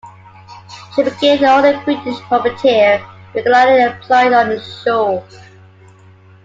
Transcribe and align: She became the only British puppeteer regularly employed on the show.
She 0.95 1.03
became 1.03 1.39
the 1.39 1.51
only 1.51 1.77
British 1.85 2.19
puppeteer 2.21 3.07
regularly 3.35 3.83
employed 3.83 4.33
on 4.33 4.49
the 4.49 4.59
show. 4.83 5.23